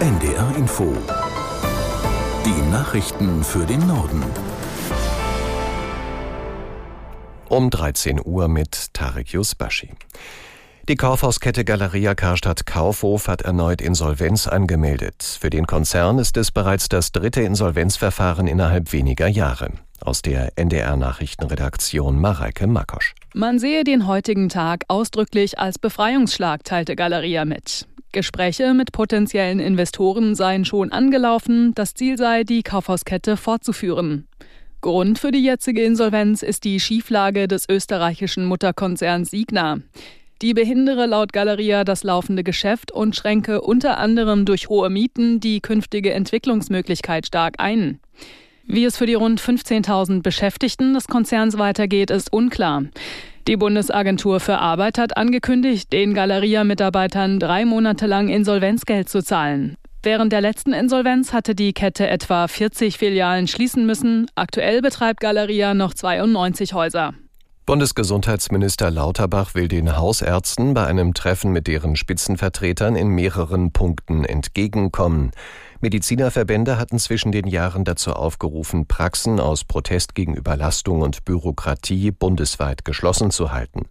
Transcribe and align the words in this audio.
NDR 0.00 0.56
Info. 0.56 0.96
Die 2.46 2.70
Nachrichten 2.72 3.44
für 3.44 3.66
den 3.66 3.86
Norden. 3.86 4.24
Um 7.50 7.68
13 7.68 8.18
Uhr 8.24 8.48
mit 8.48 8.94
Tarek 8.94 9.34
Yusbashi. 9.34 9.90
Die 10.88 10.96
Kaufhauskette 10.96 11.66
Galeria 11.66 12.14
Karstadt 12.14 12.64
Kaufhof 12.64 13.28
hat 13.28 13.42
erneut 13.42 13.82
Insolvenz 13.82 14.46
angemeldet. 14.46 15.22
Für 15.38 15.50
den 15.50 15.66
Konzern 15.66 16.18
ist 16.18 16.38
es 16.38 16.50
bereits 16.50 16.88
das 16.88 17.12
dritte 17.12 17.42
Insolvenzverfahren 17.42 18.46
innerhalb 18.46 18.94
weniger 18.94 19.28
Jahre. 19.28 19.68
Aus 20.00 20.22
der 20.22 20.56
NDR 20.56 20.96
Nachrichtenredaktion 20.96 22.18
Mareike 22.18 22.66
Makosch. 22.66 23.14
Man 23.34 23.58
sehe 23.58 23.84
den 23.84 24.06
heutigen 24.06 24.48
Tag 24.48 24.84
ausdrücklich 24.88 25.58
als 25.58 25.78
Befreiungsschlag, 25.78 26.64
teilte 26.64 26.96
Galeria 26.96 27.44
mit. 27.44 27.86
Gespräche 28.12 28.74
mit 28.74 28.92
potenziellen 28.92 29.60
Investoren 29.60 30.34
seien 30.34 30.64
schon 30.64 30.92
angelaufen, 30.92 31.72
das 31.74 31.94
Ziel 31.94 32.18
sei, 32.18 32.44
die 32.44 32.62
Kaufhauskette 32.62 33.36
fortzuführen. 33.36 34.26
Grund 34.80 35.18
für 35.18 35.30
die 35.30 35.42
jetzige 35.42 35.82
Insolvenz 35.82 36.42
ist 36.42 36.64
die 36.64 36.80
Schieflage 36.80 37.46
des 37.48 37.68
österreichischen 37.68 38.46
Mutterkonzerns 38.46 39.30
Signa. 39.30 39.78
Die 40.42 40.54
behindere 40.54 41.04
laut 41.04 41.34
Galeria 41.34 41.84
das 41.84 42.02
laufende 42.02 42.42
Geschäft 42.42 42.90
und 42.90 43.14
schränke 43.14 43.60
unter 43.60 43.98
anderem 43.98 44.46
durch 44.46 44.70
hohe 44.70 44.88
Mieten 44.88 45.38
die 45.38 45.60
künftige 45.60 46.14
Entwicklungsmöglichkeit 46.14 47.26
stark 47.26 47.56
ein. 47.58 48.00
Wie 48.64 48.84
es 48.84 48.96
für 48.96 49.06
die 49.06 49.14
rund 49.14 49.40
15.000 49.40 50.22
Beschäftigten 50.22 50.94
des 50.94 51.08
Konzerns 51.08 51.58
weitergeht, 51.58 52.10
ist 52.10 52.32
unklar. 52.32 52.84
Die 53.50 53.56
Bundesagentur 53.56 54.38
für 54.38 54.58
Arbeit 54.58 54.96
hat 54.96 55.16
angekündigt, 55.16 55.92
den 55.92 56.14
Galeria-Mitarbeitern 56.14 57.40
drei 57.40 57.64
Monate 57.64 58.06
lang 58.06 58.28
Insolvenzgeld 58.28 59.08
zu 59.08 59.24
zahlen. 59.24 59.74
Während 60.04 60.32
der 60.32 60.40
letzten 60.40 60.72
Insolvenz 60.72 61.32
hatte 61.32 61.56
die 61.56 61.72
Kette 61.72 62.06
etwa 62.06 62.46
40 62.46 62.96
Filialen 62.96 63.48
schließen 63.48 63.84
müssen. 63.86 64.30
Aktuell 64.36 64.82
betreibt 64.82 65.18
Galeria 65.18 65.74
noch 65.74 65.94
92 65.94 66.74
Häuser. 66.74 67.12
Bundesgesundheitsminister 67.66 68.88
Lauterbach 68.88 69.56
will 69.56 69.66
den 69.66 69.96
Hausärzten 69.96 70.72
bei 70.72 70.86
einem 70.86 71.12
Treffen 71.12 71.50
mit 71.50 71.66
deren 71.66 71.96
Spitzenvertretern 71.96 72.94
in 72.94 73.08
mehreren 73.08 73.72
Punkten 73.72 74.24
entgegenkommen. 74.24 75.32
Medizinerverbände 75.80 76.78
hatten 76.78 76.98
zwischen 76.98 77.32
den 77.32 77.46
Jahren 77.46 77.84
dazu 77.84 78.12
aufgerufen, 78.12 78.86
Praxen 78.86 79.40
aus 79.40 79.64
Protest 79.64 80.14
gegen 80.14 80.34
Überlastung 80.34 81.00
und 81.00 81.24
Bürokratie 81.24 82.10
bundesweit 82.10 82.84
geschlossen 82.84 83.30
zu 83.30 83.50
halten. 83.52 83.88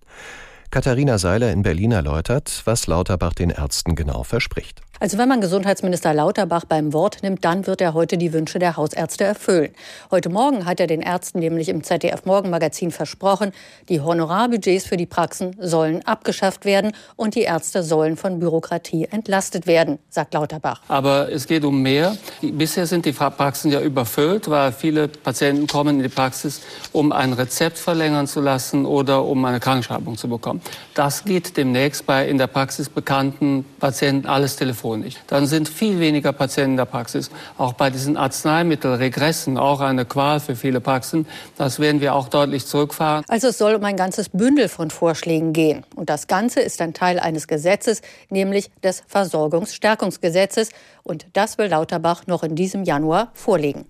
Katharina 0.69 1.17
Seiler 1.17 1.51
in 1.51 1.63
Berlin 1.63 1.91
erläutert, 1.91 2.61
was 2.65 2.85
Lauterbach 2.85 3.33
den 3.33 3.49
Ärzten 3.49 3.95
genau 3.95 4.23
verspricht. 4.23 4.81
Also 5.01 5.17
wenn 5.17 5.29
man 5.29 5.39
Gesundheitsminister 5.39 6.13
Lauterbach 6.13 6.65
beim 6.65 6.91
Wort 6.91 7.19
nimmt, 7.23 7.45
dann 7.45 7.65
wird 7.67 7.79
er 7.79 7.93
heute 7.93 8.17
die 8.17 8.33
Wünsche 8.33 8.59
der 8.59 8.75
Hausärzte 8.75 9.23
erfüllen. 9.23 9.69
Heute 10.11 10.27
Morgen 10.27 10.65
hat 10.65 10.81
er 10.81 10.87
den 10.87 11.01
Ärzten 11.01 11.39
nämlich 11.39 11.69
im 11.69 11.85
ZDF 11.85 12.25
Morgenmagazin 12.25 12.91
versprochen, 12.91 13.53
die 13.87 14.01
Honorarbudgets 14.01 14.85
für 14.85 14.97
die 14.97 15.05
Praxen 15.05 15.55
sollen 15.57 16.05
abgeschafft 16.05 16.65
werden 16.65 16.91
und 17.15 17.35
die 17.35 17.43
Ärzte 17.43 17.81
sollen 17.81 18.17
von 18.17 18.41
Bürokratie 18.41 19.07
entlastet 19.09 19.67
werden, 19.67 19.99
sagt 20.09 20.33
Lauterbach. 20.33 20.81
Aber 20.89 21.31
es 21.31 21.47
geht 21.47 21.63
um 21.63 21.81
mehr. 21.81 22.17
Bisher 22.41 22.85
sind 22.85 23.05
die 23.05 23.13
Praxen 23.13 23.71
ja 23.71 23.79
überfüllt, 23.79 24.49
weil 24.49 24.73
viele 24.73 25.07
Patienten 25.07 25.65
kommen 25.67 25.95
in 25.95 26.03
die 26.03 26.09
Praxis, 26.09 26.59
um 26.91 27.13
ein 27.13 27.31
Rezept 27.31 27.77
verlängern 27.77 28.27
zu 28.27 28.41
lassen 28.41 28.85
oder 28.85 29.23
um 29.23 29.45
eine 29.45 29.61
Krankschreibung 29.61 30.17
zu 30.17 30.27
bekommen. 30.27 30.61
Das 30.93 31.23
geht 31.23 31.55
demnächst 31.55 32.05
bei 32.05 32.27
in 32.27 32.37
der 32.37 32.47
Praxis 32.47 32.89
bekannten 32.89 33.63
Patienten 33.79 34.27
alles 34.27 34.57
telefonisch 34.57 34.88
telefonisch. 34.89 35.15
Dann 35.27 35.45
sind 35.45 35.69
viel 35.69 35.99
weniger 35.99 36.33
Patienten 36.33 36.71
in 36.71 36.77
der 36.77 36.85
Praxis. 36.85 37.29
Auch 37.57 37.73
bei 37.73 37.89
diesen 37.89 38.17
Arzneimittelregressen, 38.17 39.57
auch 39.57 39.81
eine 39.81 40.05
Qual 40.05 40.39
für 40.39 40.55
viele 40.55 40.81
Praxen. 40.81 41.27
Das 41.57 41.79
werden 41.79 42.01
wir 42.01 42.15
auch 42.15 42.29
deutlich 42.29 42.65
zurückfahren. 42.65 43.23
Also 43.27 43.47
es 43.49 43.57
soll 43.57 43.75
um 43.75 43.83
ein 43.83 43.95
ganzes 43.95 44.29
Bündel 44.29 44.69
von 44.69 44.89
Vorschlägen 44.89 45.53
gehen. 45.53 45.85
Und 45.95 46.09
das 46.09 46.27
Ganze 46.27 46.61
ist 46.61 46.81
ein 46.81 46.93
Teil 46.93 47.19
eines 47.19 47.47
Gesetzes, 47.47 48.01
nämlich 48.29 48.69
des 48.83 49.03
Versorgungsstärkungsgesetzes. 49.07 50.69
Und 51.03 51.27
das 51.33 51.57
will 51.57 51.67
Lauterbach 51.67 52.27
noch 52.27 52.43
in 52.43 52.55
diesem 52.55 52.83
Januar 52.83 53.31
vorlegen. 53.33 53.85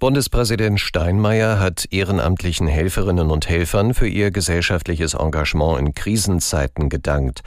Bundespräsident 0.00 0.80
Steinmeier 0.80 1.60
hat 1.60 1.86
ehrenamtlichen 1.90 2.66
Helferinnen 2.66 3.30
und 3.30 3.48
Helfern 3.48 3.94
für 3.94 4.08
ihr 4.08 4.30
gesellschaftliches 4.30 5.14
Engagement 5.14 5.78
in 5.78 5.94
Krisenzeiten 5.94 6.90
gedankt. 6.90 7.42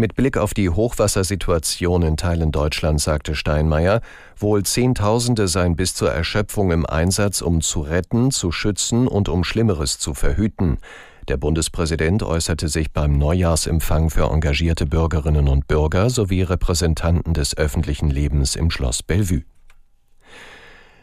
Mit 0.00 0.14
Blick 0.14 0.36
auf 0.36 0.54
die 0.54 0.70
Hochwassersituation 0.70 2.02
in 2.02 2.16
Teilen 2.16 2.52
Deutschlands 2.52 3.02
sagte 3.02 3.34
Steinmeier, 3.34 4.00
wohl 4.36 4.62
Zehntausende 4.62 5.48
seien 5.48 5.74
bis 5.74 5.92
zur 5.94 6.12
Erschöpfung 6.12 6.70
im 6.70 6.86
Einsatz, 6.86 7.42
um 7.42 7.60
zu 7.60 7.80
retten, 7.80 8.30
zu 8.30 8.52
schützen 8.52 9.08
und 9.08 9.28
um 9.28 9.42
Schlimmeres 9.42 9.98
zu 9.98 10.14
verhüten. 10.14 10.78
Der 11.26 11.36
Bundespräsident 11.36 12.22
äußerte 12.22 12.68
sich 12.68 12.92
beim 12.92 13.18
Neujahrsempfang 13.18 14.10
für 14.10 14.30
engagierte 14.30 14.86
Bürgerinnen 14.86 15.48
und 15.48 15.66
Bürger 15.66 16.10
sowie 16.10 16.42
Repräsentanten 16.42 17.34
des 17.34 17.56
öffentlichen 17.56 18.08
Lebens 18.08 18.54
im 18.54 18.70
Schloss 18.70 19.02
Bellevue. 19.02 19.42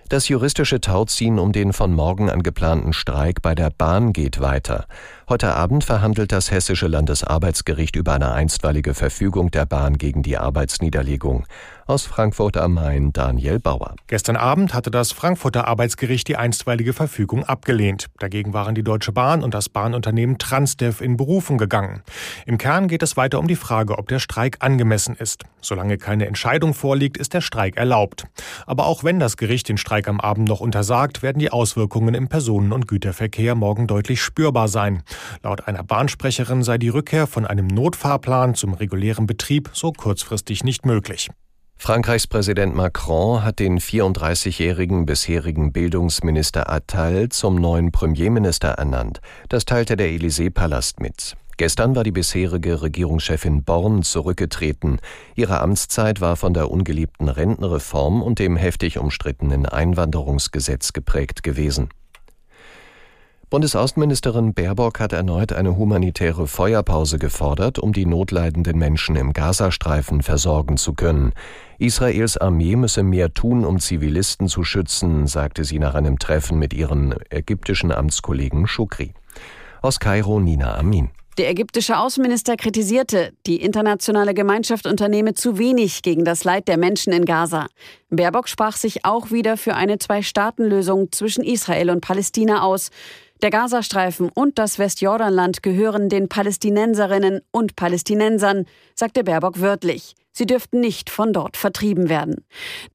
Das 0.07 0.29
juristische 0.29 0.79
Tauziehen 0.79 1.39
um 1.39 1.51
den 1.51 1.73
von 1.73 1.91
morgen 1.91 2.29
angeplanten 2.29 2.93
Streik 2.93 3.41
bei 3.41 3.55
der 3.55 3.71
Bahn 3.71 4.13
geht 4.13 4.39
weiter. 4.39 4.85
Heute 5.27 5.55
Abend 5.55 5.83
verhandelt 5.83 6.31
das 6.31 6.51
Hessische 6.51 6.85
Landesarbeitsgericht 6.85 7.95
über 7.95 8.13
eine 8.13 8.33
einstweilige 8.33 8.93
Verfügung 8.93 9.49
der 9.49 9.65
Bahn 9.65 9.97
gegen 9.97 10.21
die 10.21 10.37
Arbeitsniederlegung. 10.37 11.47
Aus 11.87 12.05
Frankfurt 12.05 12.57
am 12.57 12.75
Main 12.75 13.11
Daniel 13.11 13.59
Bauer. 13.59 13.95
Gestern 14.07 14.35
Abend 14.35 14.73
hatte 14.75 14.89
das 14.91 15.11
Frankfurter 15.11 15.67
Arbeitsgericht 15.67 16.27
die 16.27 16.35
einstweilige 16.35 16.93
Verfügung 16.93 17.43
abgelehnt. 17.43 18.07
Dagegen 18.19 18.53
waren 18.53 18.75
die 18.75 18.83
Deutsche 18.83 19.11
Bahn 19.11 19.43
und 19.43 19.53
das 19.53 19.69
Bahnunternehmen 19.69 20.37
Transdev 20.37 21.03
in 21.03 21.17
Berufung 21.17 21.57
gegangen. 21.57 22.01
Im 22.45 22.57
Kern 22.59 22.87
geht 22.87 23.03
es 23.03 23.17
weiter 23.17 23.39
um 23.39 23.47
die 23.47 23.55
Frage, 23.55 23.97
ob 23.97 24.07
der 24.07 24.19
Streik 24.19 24.57
angemessen 24.61 25.15
ist. 25.15 25.43
Solange 25.61 25.97
keine 25.97 26.27
Entscheidung 26.27 26.73
vorliegt, 26.75 27.17
ist 27.17 27.33
der 27.33 27.41
Streik 27.41 27.77
erlaubt. 27.77 28.25
Aber 28.65 28.85
auch 28.85 29.03
wenn 29.03 29.19
das 29.19 29.37
Gericht 29.37 29.69
den 29.69 29.77
Streik 29.77 30.07
am 30.07 30.19
Abend 30.19 30.47
noch 30.47 30.59
untersagt, 30.59 31.23
werden 31.23 31.39
die 31.39 31.51
Auswirkungen 31.51 32.13
im 32.15 32.29
Personen- 32.29 32.71
und 32.71 32.87
Güterverkehr 32.87 33.53
morgen 33.53 33.85
deutlich 33.85 34.23
spürbar 34.23 34.67
sein. 34.67 35.03
Laut 35.43 35.67
einer 35.67 35.83
Bahnsprecherin 35.83 36.63
sei 36.63 36.77
die 36.77 36.89
Rückkehr 36.89 37.27
von 37.27 37.45
einem 37.45 37.67
Notfahrplan 37.67 38.55
zum 38.55 38.73
regulären 38.73 39.27
Betrieb 39.27 39.69
so 39.73 39.91
kurzfristig 39.91 40.63
nicht 40.63 40.85
möglich. 40.85 41.29
Frankreichs 41.77 42.25
Präsident 42.25 42.73
Macron 42.73 43.43
hat 43.43 43.59
den 43.59 43.79
34-jährigen 43.79 45.05
bisherigen 45.05 45.71
Bildungsminister 45.71 46.71
Attal 46.71 47.29
zum 47.29 47.55
neuen 47.55 47.91
Premierminister 47.91 48.69
ernannt. 48.69 49.19
Das 49.49 49.65
teilte 49.65 49.95
der 49.95 50.07
Élysée-Palast 50.07 50.99
mit. 50.99 51.35
Gestern 51.57 51.95
war 51.95 52.03
die 52.03 52.11
bisherige 52.11 52.81
Regierungschefin 52.81 53.63
Born 53.63 54.03
zurückgetreten. 54.03 54.99
Ihre 55.35 55.61
Amtszeit 55.61 56.19
war 56.19 56.35
von 56.35 56.53
der 56.53 56.69
ungeliebten 56.69 57.29
Rentenreform 57.29 58.21
und 58.21 58.39
dem 58.39 58.57
heftig 58.57 58.97
umstrittenen 58.97 59.65
Einwanderungsgesetz 59.65 60.91
geprägt 60.91 61.43
gewesen. 61.43 61.89
Bundesaußenministerin 63.49 64.53
Baerbock 64.53 64.99
hat 64.99 65.13
erneut 65.13 65.53
eine 65.53 65.77
humanitäre 65.77 66.47
Feuerpause 66.47 67.19
gefordert, 67.19 67.77
um 67.77 67.93
die 67.93 68.05
notleidenden 68.05 68.77
Menschen 68.77 69.15
im 69.15 69.33
Gazastreifen 69.33 70.23
versorgen 70.23 70.77
zu 70.77 70.93
können. 70.93 71.31
Israels 71.77 72.37
Armee 72.37 72.75
müsse 72.75 73.03
mehr 73.03 73.33
tun, 73.33 73.63
um 73.63 73.79
Zivilisten 73.79 74.47
zu 74.47 74.63
schützen, 74.63 75.27
sagte 75.27 75.63
sie 75.63 75.77
nach 75.77 75.93
einem 75.93 76.17
Treffen 76.17 76.57
mit 76.57 76.73
ihren 76.73 77.15
ägyptischen 77.29 77.91
Amtskollegen 77.91 78.65
Shukri. 78.65 79.13
Aus 79.81 79.99
Kairo 79.99 80.39
Nina 80.39 80.75
Amin. 80.75 81.11
Der 81.37 81.49
ägyptische 81.49 81.97
Außenminister 81.97 82.55
kritisierte, 82.55 83.33
die 83.45 83.61
internationale 83.61 84.33
Gemeinschaft 84.33 84.87
unternehme 84.87 85.33
zu 85.33 85.57
wenig 85.57 86.01
gegen 86.01 86.23
das 86.23 86.45
Leid 86.45 86.69
der 86.69 86.77
Menschen 86.77 87.11
in 87.11 87.25
Gaza. 87.25 87.67
Baerbock 88.09 88.47
sprach 88.47 88.77
sich 88.77 89.03
auch 89.03 89.31
wieder 89.31 89.57
für 89.57 89.75
eine 89.75 89.99
Zwei-Staaten-Lösung 89.99 91.11
zwischen 91.11 91.43
Israel 91.43 91.89
und 91.89 91.99
Palästina 91.99 92.61
aus. 92.61 92.89
Der 93.41 93.49
Gazastreifen 93.49 94.29
und 94.33 94.57
das 94.57 94.79
Westjordanland 94.79 95.61
gehören 95.61 96.07
den 96.07 96.29
Palästinenserinnen 96.29 97.41
und 97.51 97.75
Palästinensern, 97.75 98.65
sagte 98.93 99.25
Baerbock 99.25 99.59
wörtlich. 99.59 100.15
Sie 100.31 100.45
dürften 100.45 100.79
nicht 100.79 101.09
von 101.09 101.33
dort 101.33 101.57
vertrieben 101.57 102.07
werden. 102.07 102.45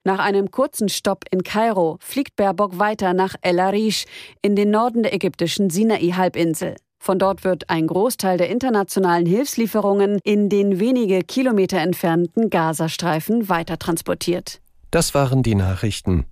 Nach 0.03 0.19
einem 0.19 0.51
kurzen 0.51 0.89
Stopp 0.89 1.25
in 1.31 1.43
Kairo 1.43 1.99
fliegt 2.01 2.37
Baerbock 2.37 2.79
weiter 2.79 3.13
nach 3.13 3.35
El 3.43 3.61
Arish 3.61 4.07
in 4.41 4.57
den 4.57 4.71
Norden 4.71 5.03
der 5.03 5.13
ägyptischen 5.13 5.69
Sinai-Halbinsel. 5.69 6.77
Von 7.03 7.19
dort 7.19 7.45
wird 7.45 7.71
ein 7.71 7.87
Großteil 7.87 8.37
der 8.37 8.51
internationalen 8.51 9.25
Hilfslieferungen 9.25 10.19
in 10.23 10.51
den 10.51 10.79
wenige 10.79 11.23
Kilometer 11.23 11.79
entfernten 11.79 12.51
Gazastreifen 12.51 13.49
weitertransportiert. 13.49 14.61
Das 14.91 15.15
waren 15.15 15.43
die 15.43 15.55
Nachrichten. 15.55 16.27